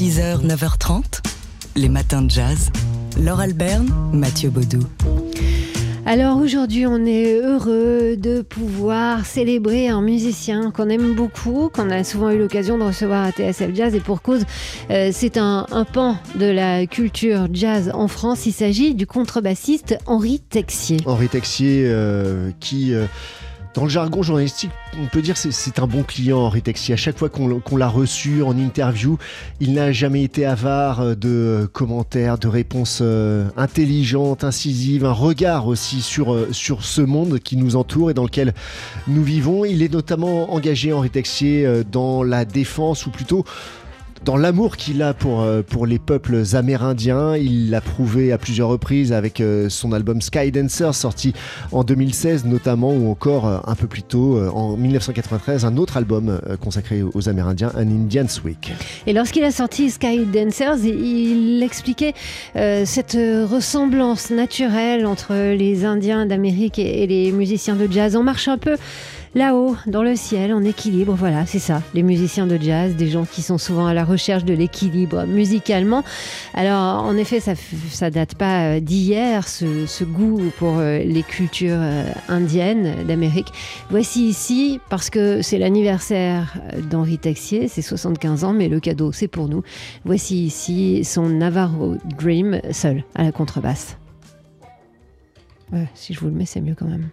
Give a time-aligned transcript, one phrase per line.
[0.00, 1.20] 6h, 9h30,
[1.76, 2.70] les matins de jazz.
[3.20, 4.80] Laure Alberne, Mathieu Baudou.
[6.06, 12.02] Alors aujourd'hui, on est heureux de pouvoir célébrer un musicien qu'on aime beaucoup, qu'on a
[12.02, 14.46] souvent eu l'occasion de recevoir à TSF Jazz et pour cause,
[14.90, 18.46] euh, c'est un, pan de la culture jazz en France.
[18.46, 20.96] Il s'agit du contrebassiste Henri Texier.
[21.04, 22.94] Henri Texier euh, qui...
[22.94, 23.04] Euh,
[23.74, 26.94] dans le jargon journalistique, on peut dire que c'est un bon client, Henri Texier.
[26.94, 29.16] À chaque fois qu'on l'a reçu en interview,
[29.60, 36.02] il n'a jamais été avare de commentaires, de réponses euh, intelligentes, incisives, un regard aussi
[36.02, 38.54] sur, euh, sur ce monde qui nous entoure et dans lequel
[39.06, 39.64] nous vivons.
[39.64, 43.44] Il est notamment engagé, Henri Texier, euh, dans la défense, ou plutôt
[44.24, 47.36] dans l'amour qu'il a pour, euh, pour les peuples amérindiens.
[47.36, 51.32] Il l'a prouvé à plusieurs reprises avec euh, son album Skydancer sorti
[51.72, 56.40] en 2016 notamment ou encore euh, un peu plus tôt en 1993 un autre album
[56.60, 58.72] consacré aux Amérindiens, un Indian's Week.
[59.06, 62.14] Et lorsqu'il a sorti Skydancers, il expliquait
[62.54, 68.16] cette ressemblance naturelle entre les Indiens d'Amérique et les musiciens de jazz.
[68.16, 68.76] On marche un peu
[69.34, 71.14] là-haut, dans le ciel, en équilibre.
[71.14, 74.44] Voilà, c'est ça, les musiciens de jazz, des gens qui sont souvent à la recherche
[74.44, 76.02] de l'équilibre musicalement.
[76.54, 77.54] Alors, en effet, ça,
[77.90, 83.52] ça date pas euh, d'hier, ce, goût pour euh, les cultures euh, indiennes d'Amérique.
[83.90, 86.58] Voici ici, parce que c'est l'anniversaire
[86.90, 89.62] d'Henri Texier, c'est 75 ans, mais le cadeau, c'est pour nous.
[90.04, 93.96] Voici ici son Navarro Dream, seul, à la contrebasse.
[95.94, 97.10] si je vous le mets, c'est mieux quand même.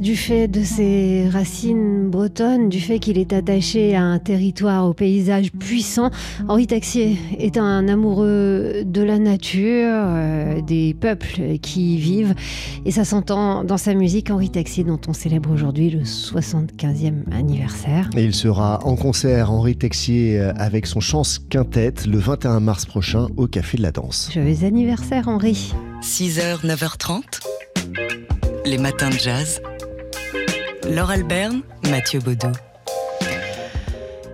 [0.00, 4.92] Du fait de ses racines bretonnes, du fait qu'il est attaché à un territoire, au
[4.92, 6.10] paysage puissant?
[6.48, 12.34] Henri Taxier est un amoureux de la nature, euh, des peuples qui y vivent,
[12.86, 14.30] et ça s'entend dans sa musique.
[14.30, 18.10] Henri Taxier, dont on célèbre aujourd'hui le 75e anniversaire.
[18.16, 22.84] Et il sera en concert, Henri Texier, euh, avec son Chance Quintette, le 21 mars
[22.84, 24.30] prochain au Café de la Danse.
[24.34, 25.72] Joyeux anniversaire, Henri.
[26.02, 27.22] 6h, 9h30
[28.68, 29.62] les matins de jazz.
[30.88, 31.60] Laure Alberne,
[31.90, 32.48] Mathieu Baudou.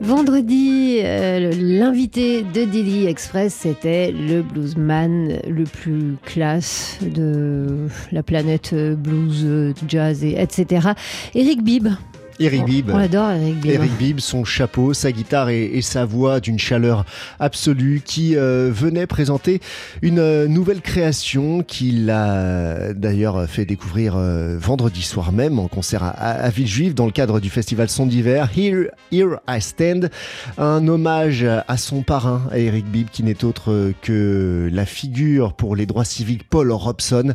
[0.00, 8.74] Vendredi, euh, l'invité de Daily Express, c'était le bluesman le plus classe de la planète
[8.74, 10.92] blues, jazz, et etc.
[11.34, 11.88] Eric Bibb.
[12.40, 12.90] Eric Bibb.
[12.92, 13.72] On adore Eric Bibb.
[13.72, 17.04] Eric Bibb, son chapeau, sa guitare et, sa voix d'une chaleur
[17.40, 19.60] absolue qui euh, venait présenter
[20.02, 26.02] une euh, nouvelle création qu'il a d'ailleurs fait découvrir euh, vendredi soir même en concert
[26.02, 28.50] à, Villejuif dans le cadre du festival Son d'hiver.
[28.56, 30.10] Here, Here I Stand,
[30.58, 35.76] un hommage à son parrain, à Eric Bibb, qui n'est autre que la figure pour
[35.76, 37.34] les droits civiques Paul Robson.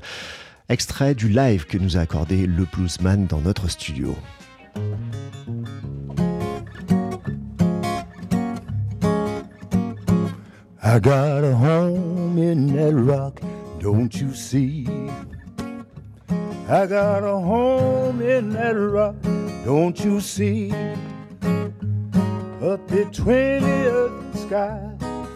[0.70, 4.16] Extrait du live que nous a accordé le bluesman dans notre studio.
[10.86, 13.42] I got a home in that rock,
[13.80, 14.86] don't you see?
[16.70, 19.16] I got a home in that rock,
[19.66, 20.72] don't you see?
[22.62, 24.92] Up between the earth and sky,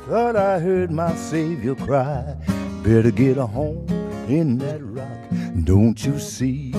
[0.07, 2.35] thought I heard my Savior cry.
[2.83, 3.87] Better get a home
[4.29, 6.71] in that rock, don't you see?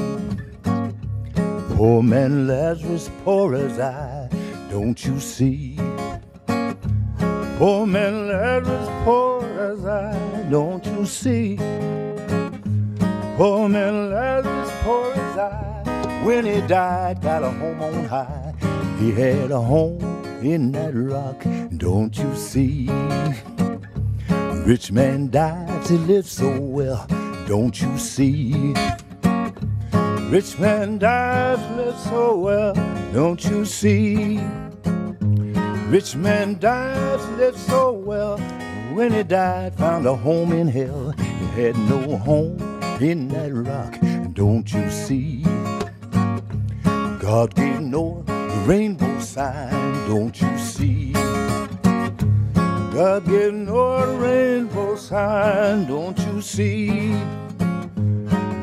[1.79, 4.29] Poor man Lazarus, poor as I,
[4.69, 5.77] don't you see?
[7.57, 11.57] Poor man Lazarus, poor as I, don't you see?
[13.37, 18.55] Poor man Lazarus, poor as I, when he died, got a home on high.
[18.99, 20.03] He had a home
[20.43, 21.45] in that rock,
[21.77, 22.89] don't you see?
[24.67, 27.07] Rich man dies, he lives so well,
[27.47, 28.75] don't you see?
[30.31, 32.75] Rich man dies, lives so well,
[33.15, 34.39] don't you see?
[35.89, 38.37] Rich man died, lived so well.
[38.93, 41.13] When he died, found a home in hell.
[41.13, 42.61] He had no home
[43.01, 43.99] in that rock.
[44.35, 45.45] Don't you see?
[47.19, 49.71] God gave Noah the rainbow sign.
[50.09, 51.13] Don't you see?
[52.93, 55.87] God gave Noah the rainbow sign.
[55.87, 57.15] Don't you see?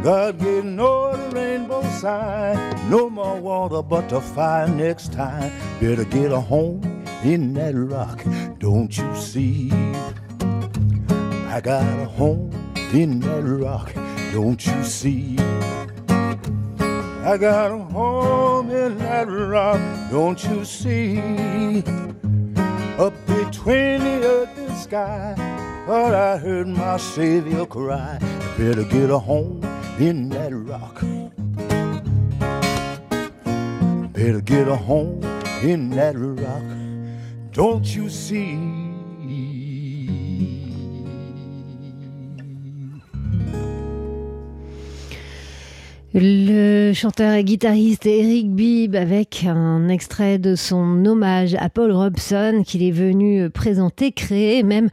[0.05, 2.91] God gave the rainbow sign.
[2.91, 5.51] No more water but the fire next time.
[5.81, 6.83] Better get a home
[7.23, 8.23] in that rock.
[8.59, 9.71] Don't you see?
[11.49, 12.51] I got a home
[12.93, 13.95] in that rock.
[14.31, 15.39] Don't you see?
[17.25, 19.81] I got a home in that rock.
[20.11, 21.17] Don't you see?
[22.99, 25.33] Up between the earth and sky.
[25.87, 28.19] Thought I heard my Savior cry.
[28.55, 29.64] Better get a home
[29.99, 31.01] in that rock.
[34.11, 35.23] Better get a home
[35.63, 36.63] in that rock.
[37.51, 38.84] Don't you see?
[46.17, 52.63] Le chanteur et guitariste Eric Bibb avec un extrait de son hommage à Paul Robson
[52.65, 54.87] qu'il est venu présenter, créer même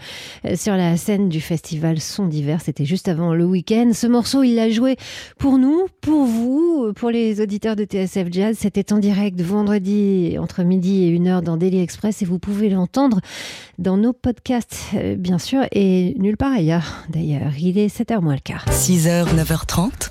[0.44, 2.58] euh, sur la scène du festival Son d'hiver.
[2.60, 3.92] C'était juste avant le week-end.
[3.94, 4.96] Ce morceau, il l'a joué
[5.38, 8.56] pour nous, pour vous, pour les auditeurs de TSF Jazz.
[8.58, 12.68] C'était en direct vendredi entre midi et une heure dans Daily Express et vous pouvez
[12.68, 13.20] l'entendre
[13.78, 17.04] dans nos podcasts, euh, bien sûr, et nulle part ailleurs.
[17.10, 18.64] D'ailleurs, il est 7h moins le quart.
[18.70, 20.10] 6h, 9h30,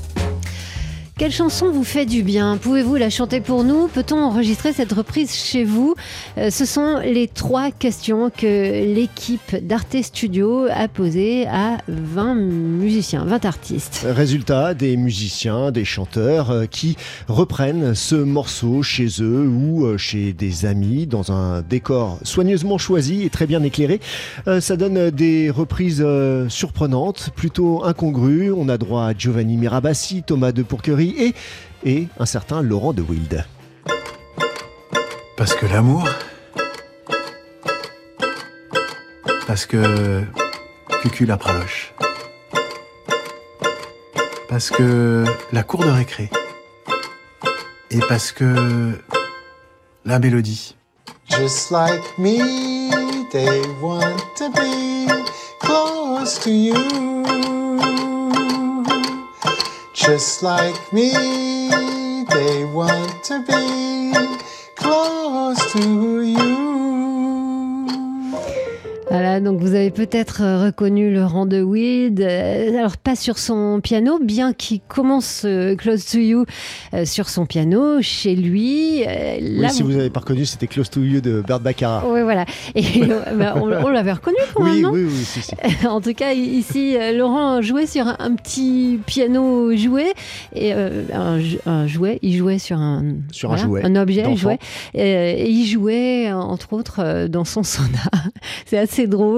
[1.21, 2.57] Quelle chanson vous fait du bien?
[2.57, 3.87] Pouvez-vous la chanter pour nous?
[3.89, 5.93] Peut-on enregistrer cette reprise chez vous?
[6.39, 13.23] Euh, Ce sont les trois questions que l'équipe d'Arte Studio a posées à 20 musiciens,
[13.23, 14.03] 20 artistes.
[14.03, 16.97] Résultat, des musiciens, des chanteurs euh, qui
[17.27, 23.21] reprennent ce morceau chez eux ou euh, chez des amis dans un décor soigneusement choisi
[23.21, 23.99] et très bien éclairé.
[24.59, 26.03] Ça donne des reprises
[26.47, 28.51] surprenantes, plutôt incongrues.
[28.51, 31.33] On a droit à Giovanni Mirabassi, Thomas de Pourquerie et,
[31.83, 33.45] et un certain Laurent de Wild.
[35.37, 36.07] Parce que l'amour.
[39.47, 40.23] Parce que.
[41.01, 41.93] Cucu la praloche.
[44.47, 46.29] Parce que la cour de récré.
[47.89, 48.99] Et parce que.
[50.05, 50.75] La mélodie.
[51.29, 52.89] Just like me,
[53.31, 55.07] they want to be
[55.59, 57.10] close to you.
[60.01, 61.11] Just like me,
[62.23, 63.70] they want to be
[69.41, 72.21] donc vous avez peut-être euh, reconnu Laurent de Wild.
[72.21, 76.45] Euh, Alors, pas sur son piano, bien qu'il commence euh, Close to You
[77.03, 79.03] sur son piano, chez lui.
[79.05, 82.03] Oui, si vous n'avez pas reconnu, c'était Close to You de Bert Baccarat.
[82.07, 82.45] Oui, voilà.
[82.75, 82.83] Et
[83.35, 85.51] bah, on, on l'avait reconnu quand même, Oui, non oui, oui, si, si.
[85.87, 90.13] En tout cas, ici, Laurent jouait sur un, petit piano jouet.
[90.55, 91.03] Et, euh,
[91.65, 94.35] un, jouet, il jouait sur un, Sur un jouet un objet, il d'enfant.
[94.35, 94.59] jouait.
[94.97, 97.87] Euh, et il jouait, entre autres, dans son sauna.
[98.65, 99.30] C'est assez drôle.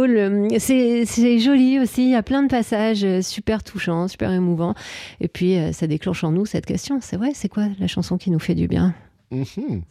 [0.59, 2.03] C'est c'est joli aussi.
[2.03, 4.73] Il y a plein de passages euh, super touchants, super émouvants.
[5.21, 6.99] Et puis, euh, ça déclenche en nous cette question.
[7.01, 8.93] C'est vrai, c'est quoi la chanson qui nous fait du bien?
[9.31, 9.81] Mhm.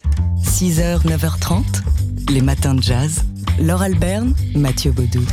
[0.42, 1.62] 6h, 9h30,
[2.30, 3.24] les matins de jazz.
[3.60, 5.24] Laure Alberne, Mathieu Baudou.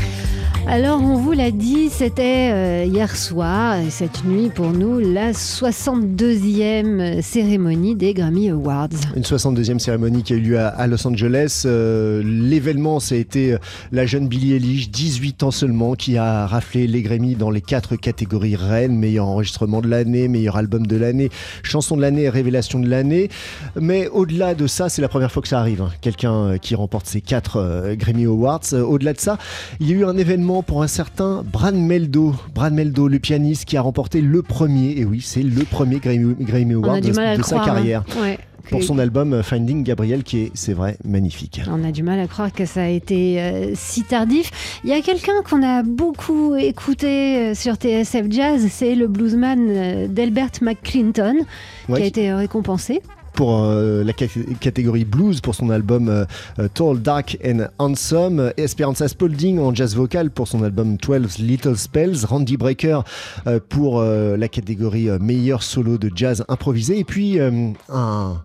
[0.71, 5.31] Alors, on vous l'a dit, c'était euh, hier soir, et cette nuit pour nous, la
[5.31, 8.89] 62e cérémonie des Grammy Awards.
[9.15, 11.63] Une 62e cérémonie qui a eu lieu à, Los Angeles.
[11.65, 13.57] Euh, L'événement, ça été euh,
[13.91, 17.95] la jeune Billie Eilish, 18 ans seulement, qui a raflé les Grammy dans les quatre
[17.95, 21.31] catégories reines meilleur enregistrement de l'année, meilleur album de l'année,
[21.63, 23.29] chanson de l'année révélation de l'année.
[23.75, 25.81] Mais au-delà de ça, c'est la première fois que ça arrive.
[25.81, 25.89] hein.
[26.01, 28.71] Quelqu'un qui remporte ces quatre Grammy Awards.
[28.73, 29.39] Au-delà de ça,
[29.79, 32.33] il y a eu un événement pour un certain Brad Meldo.
[32.53, 36.73] Brad Meldo, le pianiste qui a remporté le premier, et oui, c'est le premier Grammy,
[36.73, 37.61] Award de, sa croire.
[37.61, 37.65] hein.
[37.65, 38.37] carrière Ouais.
[38.69, 41.61] pour son album euh, Finding Gabriel qui est, c'est vrai, magnifique.
[41.69, 44.51] On a du mal à croire que ça a été euh, si tardif.
[44.83, 50.07] Il y a quelqu'un qu'on a beaucoup écouté euh, sur TSF Jazz, c'est le bluesman
[50.07, 51.35] Delbert McClinton,
[51.87, 53.01] qui a été récompensé.
[53.39, 54.25] Pour euh, la cat-
[54.59, 56.25] catégorie blues pour son album euh,
[56.59, 61.77] euh, Tall, Dark and Handsome, Esperanza Spalding en jazz vocal pour son album 12 Little
[61.77, 62.99] Spells, Randy Brecker
[63.47, 66.99] euh, pour la catégorie meilleur solo de jazz improvisé.
[66.99, 68.41] Et puis un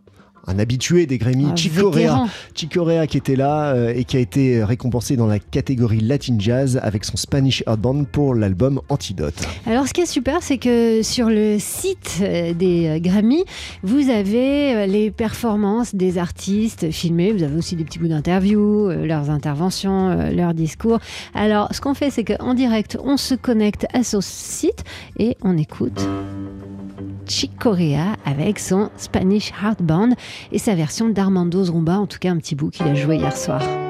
[0.46, 1.90] un habitué des Grammy, Un Chick Corea.
[1.90, 2.28] vétéran.
[2.54, 6.36] Chick Corea qui était là euh, et qui a été récompensé dans la catégorie Latin
[6.38, 9.34] Jazz avec son Spanish Band pour l'album Antidote.
[9.66, 13.44] Alors, ce qui est super, c'est que sur le site euh, des euh, Grammy,
[13.82, 17.32] vous avez les performances des artistes filmées.
[17.32, 20.98] Vous avez aussi des petits bouts d'interviews, leurs interventions, leurs discours.
[21.34, 24.84] Alors, ce qu'on fait, c'est qu'en direct, on se connecte à ce site
[25.18, 26.06] et on écoute
[27.26, 30.10] Chick Corea avec son Spanish Heart Band
[30.52, 33.36] et sa version d'Armando Zumba, en tout cas un petit bout qu'il a joué hier
[33.36, 33.83] soir.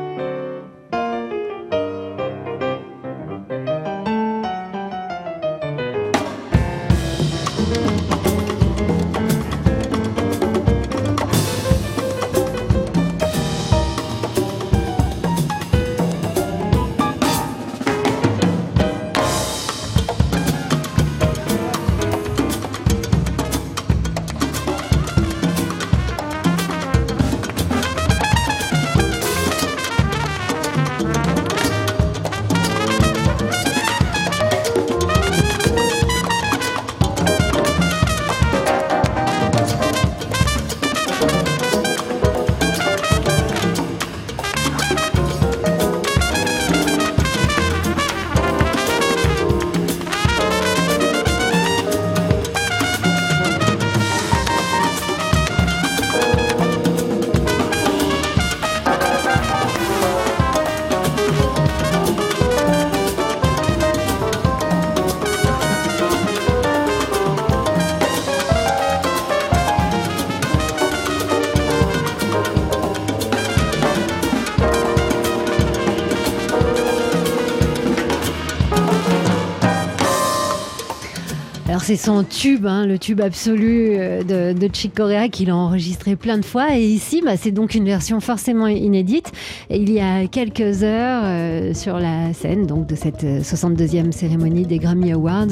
[81.75, 85.57] Alors c'est son tube, hein, le tube absolu euh, de, de Chick Corea qu'il a
[85.57, 86.77] enregistré plein de fois.
[86.77, 89.33] Et ici, bah, c'est donc une version forcément inédite.
[89.71, 94.67] Il y a quelques heures euh, sur la scène donc de cette euh, 62e cérémonie
[94.67, 95.49] des Grammy Awards,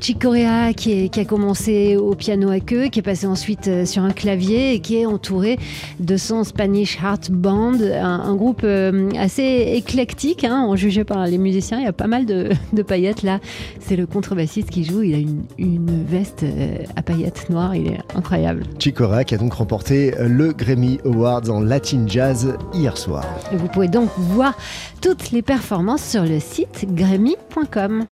[0.00, 4.02] Chick Corea qui, a commencé au piano à queue, qui est passé ensuite euh, sur
[4.02, 5.58] un clavier et qui est entouré
[5.98, 11.38] de son Spanish Heart Band, un, groupe euh, assez éclectique, hein, en jugé par les
[11.38, 11.78] musiciens.
[11.78, 13.40] Il y a pas mal de, de paillettes là.
[13.80, 15.02] C'est le contrebassiste qui joue.
[15.02, 17.74] Il a une, une veste euh, à paillettes noires.
[17.74, 18.64] Il est incroyable.
[18.78, 23.24] Chick Corea qui a donc remporté le Grammy Awards en Latin Jazz hier soir.
[23.52, 24.56] Et vous pouvez donc voir
[25.00, 28.04] toutes les performances sur le site grammy.com.